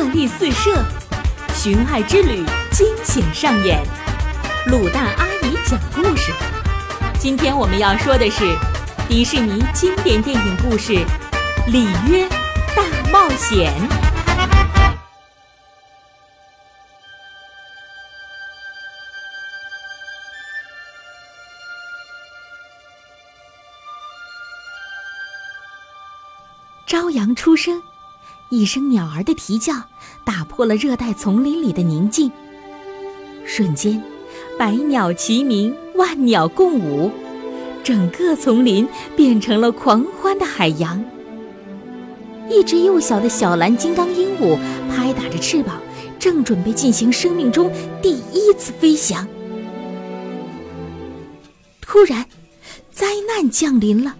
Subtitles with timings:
[0.00, 0.82] 热力四射，
[1.54, 3.84] 寻爱之旅惊险上演。
[4.68, 6.32] 卤蛋阿姨讲故事。
[7.18, 8.56] 今天我们要说的是
[9.10, 10.94] 迪士尼经典电影故事
[11.70, 12.26] 《里约
[12.74, 12.82] 大
[13.12, 13.74] 冒险》。
[26.86, 27.82] 朝阳初升，
[28.50, 29.72] 一声鸟儿的啼叫
[30.24, 32.30] 打破了热带丛林里的宁静。
[33.46, 34.02] 瞬间，
[34.58, 37.12] 百鸟齐鸣，万鸟共舞，
[37.84, 41.02] 整个丛林变成了狂欢的海洋。
[42.48, 44.58] 一只幼小的小蓝金刚鹦鹉
[44.90, 45.80] 拍打着翅膀，
[46.18, 47.70] 正准备进行生命中
[48.02, 49.28] 第一次飞翔。
[51.80, 52.26] 突然，
[52.90, 54.16] 灾难降临了。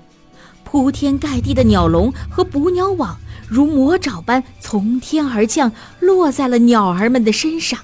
[0.62, 3.18] 铺天盖地的鸟笼和捕鸟网
[3.50, 7.80] 如魔爪般从天而降，落在了鸟儿们的身上。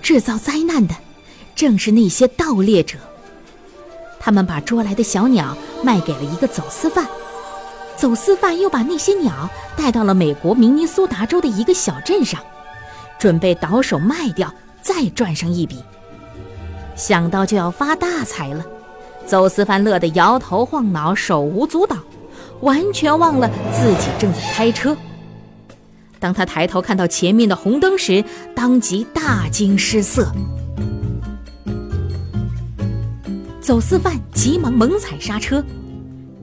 [0.00, 0.94] 制造灾难的
[1.56, 2.96] 正是那些盗猎者。
[4.20, 7.06] 他们把捉来的小鸟卖给了一个走私犯，
[7.96, 12.40] 走私犯又把那些鸟带到了美国明尼苏达州的一个小镇上，
[13.18, 15.82] 准备倒手卖掉，再赚上一笔。
[16.94, 18.64] 想到就要发大财了。
[19.26, 21.96] 走私犯乐得摇头晃脑，手舞足蹈，
[22.60, 24.96] 完全忘了自己正在开车。
[26.18, 28.24] 当他抬头看到前面的红灯时，
[28.54, 30.32] 当即大惊失色。
[33.60, 35.64] 走私犯急忙猛踩刹车，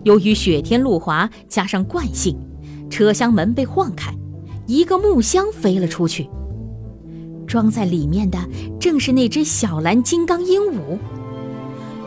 [0.03, 2.35] 由于雪天路滑，加上惯性，
[2.89, 4.13] 车厢门被晃开，
[4.67, 6.29] 一个木箱飞了出去。
[7.47, 8.39] 装在里面的
[8.79, 10.97] 正是那只小蓝金刚鹦鹉。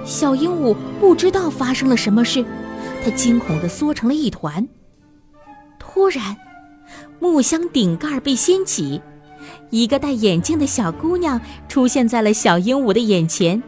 [0.04, 2.44] 小鹦鹉不知道发生了什么事，
[3.04, 4.66] 它惊恐地缩成了一团。
[5.78, 6.34] 突然，
[7.20, 9.02] 木箱顶盖被掀起，
[9.68, 11.38] 一个戴眼镜的小姑娘
[11.68, 13.62] 出现在了小鹦鹉的眼前。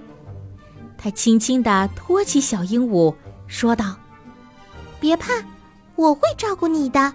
[0.96, 3.14] 她轻轻地托起小鹦鹉，
[3.46, 3.94] 说道
[4.98, 5.34] ：“别怕，
[5.96, 7.12] 我会照顾你的。”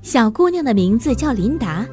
[0.00, 1.84] 小姑娘的名字叫琳达，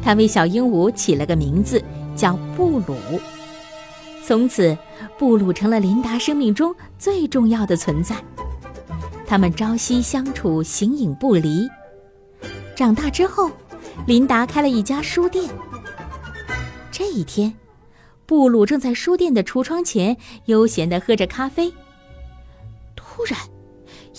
[0.00, 1.82] 她为小鹦鹉起了个名字。
[2.14, 2.94] 叫布鲁。
[4.22, 4.76] 从此，
[5.18, 8.16] 布鲁成了琳达生命中最重要的存在。
[9.26, 11.68] 他们朝夕相处，形影不离。
[12.74, 13.50] 长大之后，
[14.06, 15.48] 琳达开了一家书店。
[16.90, 17.54] 这一天，
[18.26, 21.72] 布鲁正在书店的橱窗前悠闲地喝着咖啡。
[22.94, 23.38] 突然，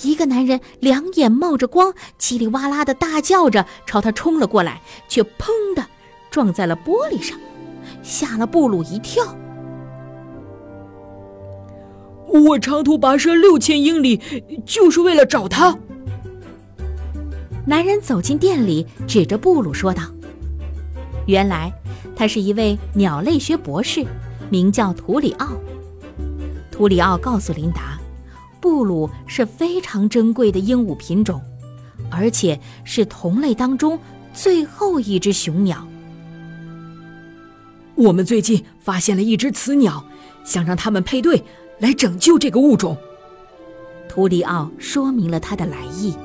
[0.02, 5.86] 一个男人两眼冒着光，叽里哇啦的大叫着朝他冲了过来，却砰的
[6.32, 7.40] 撞在了玻璃上。
[8.02, 9.24] 吓了布鲁一跳。
[12.34, 14.20] 我长途跋涉六千英里，
[14.66, 15.78] 就是为了找他。
[17.64, 20.02] 男人走进店里，指着布鲁说道
[21.28, 21.72] ：“原来
[22.16, 24.04] 他是一位鸟类学博士，
[24.50, 25.50] 名叫图里奥。”
[26.72, 28.00] 图里奥告诉琳达，
[28.60, 31.40] 布鲁是非常珍贵的鹦鹉品种，
[32.10, 34.00] 而且是同类当中
[34.34, 35.88] 最后一只雄鸟。
[37.94, 40.04] 我们最近发现了一只雌鸟，
[40.44, 41.44] 想让它们配对
[41.84, 42.96] 来拯救这个物种。
[44.08, 46.16] 图里奥说明了他的来意。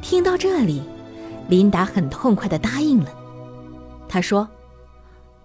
[0.00, 0.80] 听到这里，
[1.46, 3.12] 琳达很痛快的答应了。
[4.08, 4.48] 他说：“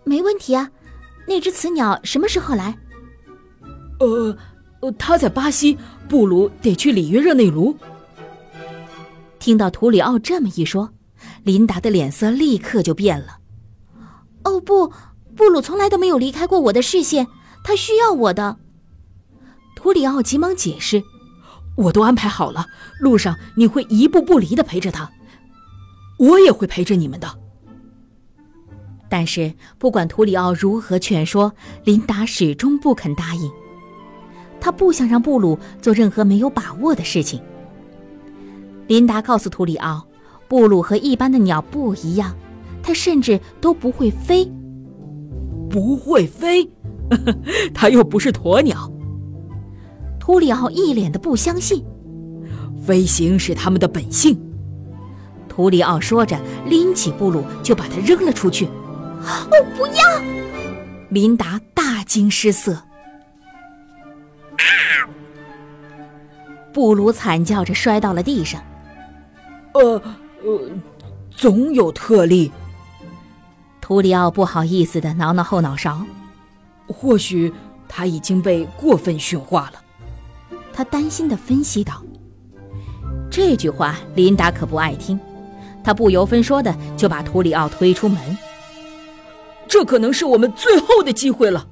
[0.06, 0.72] 没问题啊，
[1.28, 2.78] 那只雌鸟什么时候来
[4.00, 4.38] ？”“呃，
[4.80, 5.78] 呃，它在巴西，
[6.08, 7.76] 布鲁得去里约热内卢。”
[9.38, 10.90] 听到图里奥这么一说，
[11.44, 13.40] 琳达的脸色立刻就变了。
[14.46, 14.94] 哦不，
[15.36, 17.28] 布鲁从来都没有离开过我的视线，
[17.66, 18.58] 他需要我的。
[19.76, 21.04] 图里奥急忙解释
[21.76, 22.68] ：“我都安排好了，
[23.00, 25.12] 路上你会一步不离的陪着他，
[26.20, 27.28] 我也会陪着你们的。”
[29.10, 31.52] 但是不管图里奥如何劝说，
[31.84, 33.52] 琳达始终不肯答应。
[34.62, 37.42] 他不想让布鲁做任何没有把握的事情。
[38.86, 40.06] 琳达告诉图里奥，
[40.48, 42.36] 布鲁和一般的鸟不一样。
[42.84, 44.46] 它甚至都不会飞。
[45.68, 46.70] 不会飞，
[47.74, 48.92] 它又不是鸵鸟。
[50.20, 51.84] 图里奥一脸的不相信，
[52.86, 54.40] 飞行是他们的本性。
[55.48, 58.66] 图里奥说着，拎起布鲁就把它扔了出去。
[58.66, 59.48] 哦，
[59.78, 60.04] 不要！
[61.10, 62.78] 琳达大惊失色。
[66.74, 68.62] 布鲁惨叫着摔到了地上。
[69.74, 70.02] 呃
[70.44, 70.60] 呃，
[71.32, 72.52] 总有特例。
[73.80, 76.02] 图里奥不好意思的挠挠后脑勺，
[76.88, 77.52] 或许
[77.88, 79.82] 他已经被过分驯化了。
[80.74, 82.04] 他担心的分析道。
[83.30, 85.20] 这句话琳达可不爱听，
[85.84, 88.38] 她不由分说的就把图里奥推出门。
[89.68, 91.68] 这可能是我们最后的机会了。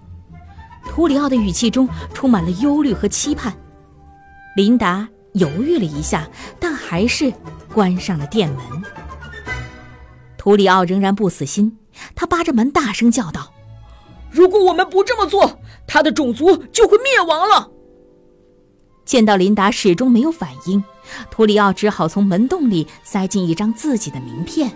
[0.86, 3.54] 图里奥的语气中充满了忧虑和期盼。
[4.58, 6.28] 琳达犹豫了一下，
[6.60, 7.32] 但还是
[7.74, 8.60] 关上了店门。
[10.38, 11.78] 图里奥仍然不死心，
[12.14, 13.54] 他扒着门大声叫道
[14.34, 17.70] ：“如果我们不这么做，他的种族就会灭亡了。”
[19.06, 20.84] 见到琳达始终没有反应，
[21.30, 24.72] 图里奥只好从门洞里塞进一张自己的名片，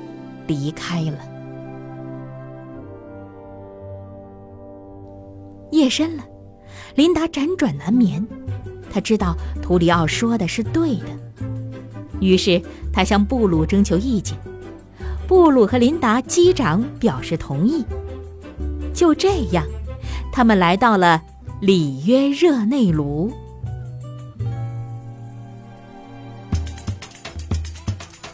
[0.45, 1.17] 离开了。
[5.71, 6.23] 夜深了，
[6.95, 8.25] 琳达辗转难眠。
[8.91, 11.05] 他知道图里奥说的是对的，
[12.19, 12.61] 于是
[12.91, 14.37] 他向布鲁征求意见。
[15.27, 17.85] 布鲁和琳达击掌表示同意。
[18.97, 19.63] 就这样，
[20.33, 21.21] 他们来到了
[21.61, 23.31] 里约热内卢。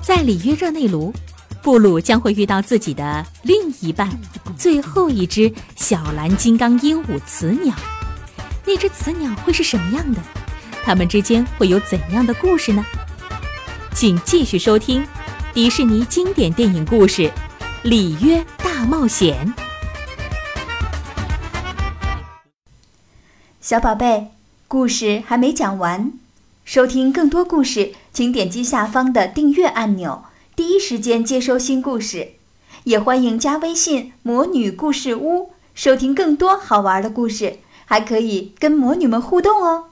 [0.01, 1.13] 在里约热内卢，
[1.61, 4.09] 布鲁将会遇到自己的另一半——
[4.57, 7.75] 最后一只小蓝金刚鹦鹉雌鸟。
[8.65, 10.21] 那只雌鸟会是什么样的？
[10.81, 12.85] 他们之间会有怎样的故事呢？
[13.93, 15.05] 请继续收听
[15.53, 17.23] 迪士尼经典电影故事
[17.83, 19.53] 《里约大冒险》。
[23.73, 24.27] 小宝贝，
[24.67, 26.13] 故事还没讲完，
[26.63, 30.25] 收听更多故事，请点击下方的订阅按钮，
[30.55, 32.33] 第一时间接收新故事。
[32.83, 39.85] 也欢迎加微信“魔女故事屋”，收听更多好玩的故事，还可以跟魔女们互动哦。